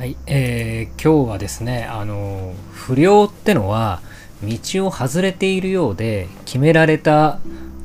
[0.00, 4.00] はい、えー今日はですね、あの、不良ってのは、
[4.42, 7.38] 道を外れているようで、決められた、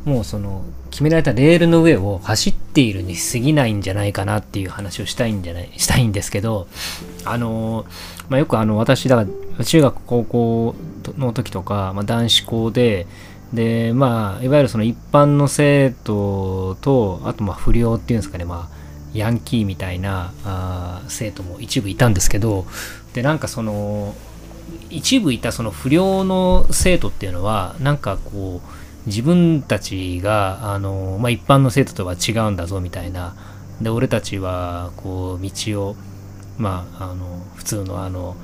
[0.06, 6.70] もうその、決められたレールの上を走っているに過ぎないんじゃないかなっていう話をしたいんじゃない、したいんですけど、
[7.26, 7.86] あの、
[8.30, 10.76] まあ、よくあの、私、だから、中学、高校
[11.18, 13.08] の時とか、まあ、男子校で、
[13.52, 18.75] で、まあ、いわゆるその一般の生徒と、あと、まあ、不良っていうんですかね、まあ、
[19.16, 22.66] ヤンキーみたいなあ生徒も一部いたんですけど
[23.14, 24.14] でなんかその
[24.90, 33.36] 一部いたその不良の生徒っていうのはなんかこう自分たちがあの、まあ、一般の生徒とは違うんだぞみたいな。
[33.82, 35.96] で俺たちはこう道を
[36.58, 38.38] まああの普通のあの、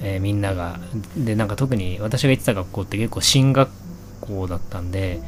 [0.00, 0.78] えーみんなが
[1.16, 3.70] でなんか特に私が行ってた学校って結構進学
[4.20, 5.20] 校だったんで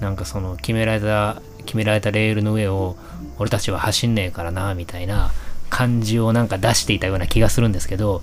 [0.00, 1.40] なんかその決められた
[1.70, 2.96] 決められたレールの上を
[3.38, 5.30] 俺たちは走んねえからなみたいな
[5.68, 8.22] 感じをなんか出していたような気がするんですけど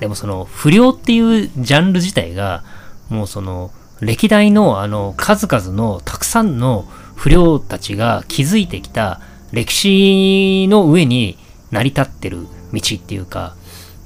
[0.00, 2.64] でもその不良っていうジャンル自体が
[3.10, 9.20] もうその歴代のあの数々のたくさんの不良たちが築いてきた
[9.52, 11.36] 歴史の上に
[11.70, 13.54] 成り立ってる道っていうか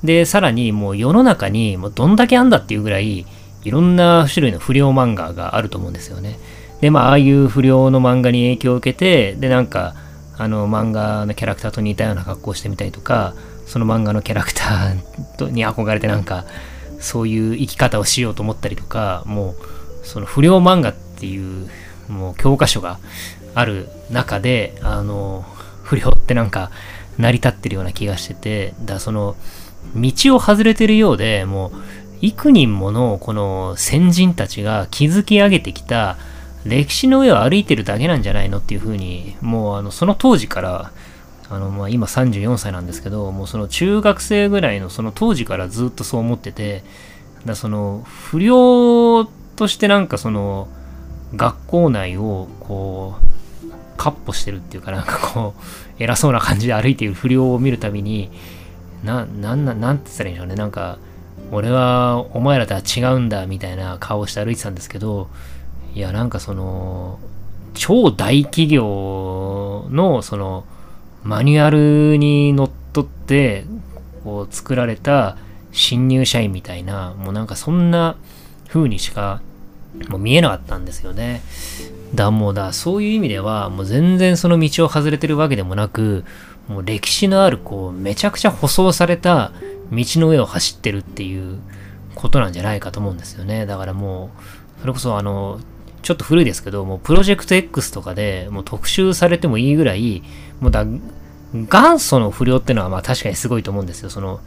[0.03, 3.27] でさらにもう世の中にもうどんだけあんだっていうぐらい
[3.63, 6.37] いろんな種類の不良漫画があると思うんですよね。
[6.81, 9.95] でまあああいう不良の漫画に影響を受けてでなんか
[10.37, 13.35] あの漫画のキャラクターと似たような格好をしてみたりとか
[13.67, 16.45] その漫画のキャラクターに憧れてなんか
[17.01, 19.55] そういう生き方をしようと思ったりとかも
[20.03, 21.69] うその不良漫画っていう
[22.09, 22.99] もう教科書が
[23.55, 25.45] ある中であの
[25.83, 26.71] 不良ってなんか
[27.19, 29.37] 成り立ってるような気がしててだその
[29.95, 31.73] 道を外れてるようでもう
[32.21, 36.17] 幾人ものこの先人たちが築き上げてきた
[36.65, 40.93] 歴史の上を歩いてるだけなんじゃないのっていうふうにもうあのその当時から
[41.51, 46.83] あの、まあ、今34歳なんですけどもうその中学生ぐらいのその当時からずっとそう思ってて
[47.45, 49.25] だその不良
[49.57, 50.69] としてなんかその
[51.37, 58.31] 学校内をこうカッポしてるっていうかなんかこう偉そうな感じで歩いている不良を見るたびに
[59.05, 60.55] な、なんな、なんて言ったらいいんでしょうね。
[60.57, 60.99] なんか、
[61.53, 65.29] 俺はお前らとは違うんだみたいな顔をして歩いてたんですけど、
[65.95, 67.19] いや、なんかその、
[67.75, 70.65] 超大企業のその、
[71.23, 73.65] マニュアルにのっとって、
[74.25, 75.37] こう作られた
[75.73, 78.17] 新入社員みたいな、もうなんかそんな
[78.69, 79.41] 風にしか
[80.09, 81.43] もう見えなかったんですよね。
[82.15, 86.25] だもうだ、そういう意味では、もう全然その道を外れてるわけでもなく、
[86.69, 89.53] もう歴史のある、こう、めちゃくちゃ舗装された
[89.91, 91.59] 道の上を走ってるっていう
[92.15, 93.67] ことなんじゃないかと思うんですよね。
[93.67, 94.31] だからも
[94.79, 95.61] う、それこそあの、
[96.05, 100.23] ちょっと古いですけど、もうプロジェクト X とかでもう特集されてもいいぐらい、
[100.61, 100.85] もうだ、
[101.55, 104.11] 元祖の不良ってのはまあ確かにすごいと思うんですよ。
[104.11, 104.41] その、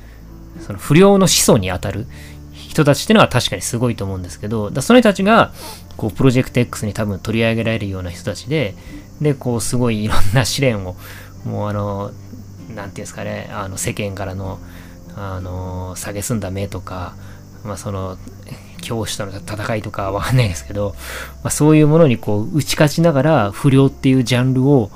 [0.61, 2.05] その不良の始祖にあたる
[2.53, 5.51] 人たちってのは確かにすごいと思うんですけど、だその人たちが、
[5.97, 8.75] こう、プロジェクト X に多分取り上げられるような人たちで、
[9.19, 10.95] で、こう、すごいいろんな試練を、
[11.43, 12.11] もうあの、
[12.75, 14.59] なんていうんですかね、あの、世間からの、
[15.15, 17.15] あの、下げすんだ目とか、
[17.63, 18.17] まあ、その、
[18.81, 20.95] 教師との戦いとかわかんないですけど、
[21.43, 24.91] まあ、そういうものにこう、打ち勝ちながら、不良っていうジャンルを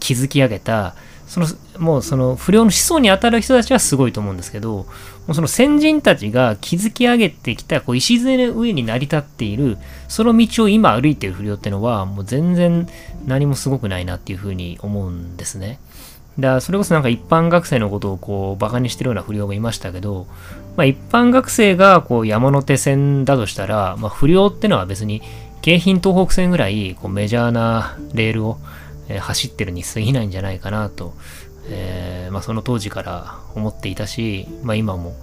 [0.00, 0.94] 築き上げた、
[1.26, 1.46] その、
[1.78, 4.86] もうその不良の思想に当たる人たちはすごいと思うんですけど、も
[5.28, 12.88] うその先人たちが築き上げてきたこう礎の上に成り立っている、その道を今歩いている不良ってのは、もう全然
[13.26, 15.78] 何もすごくないなっていうふうに思うんですね。
[16.40, 20.26] だそれこそなんか一般学生のことをこうバカにしてるような不良もいましたけど、
[20.76, 25.22] まあ一般学生がこう山手線だとしたら、まあ不良ってのは別に
[25.62, 28.58] 京浜東北線ぐらいこうメジャーなレールを
[29.18, 31.14] 走ってるに過ぎないんじゃないかなと、
[31.68, 35.14] えーまあ、その当時から思っていたし、まあ、今も、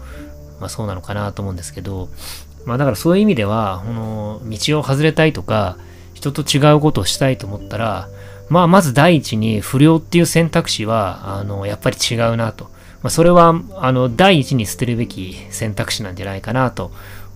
[0.59, 2.09] ま、そうなのかなと思うんですけど、
[2.65, 5.77] まあ、だからそういう意味ではこの道を外れたいとか
[6.13, 8.09] 人と違うことをしたいと思ったら、
[8.49, 12.65] まあ、まず第一に不良っていう選択肢はあのやっぱり違うなと、
[13.01, 16.91] まあ、それはあの第一に捨てるべき選択肢なんじゃないかなと、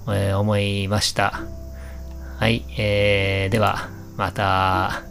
[0.07, 1.41] えー思いました。
[2.39, 5.10] はい、えー、ではまた。